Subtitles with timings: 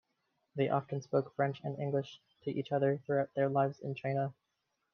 [0.55, 4.33] They often spoke French and English to each other throughout their lives in China.